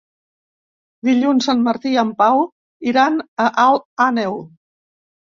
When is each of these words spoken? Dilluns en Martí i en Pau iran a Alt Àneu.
Dilluns 1.09 1.49
en 1.53 1.59
Martí 1.67 1.91
i 1.95 1.99
en 2.03 2.13
Pau 2.21 2.41
iran 2.93 3.19
a 3.43 3.45
Alt 3.65 3.85
Àneu. 4.07 4.41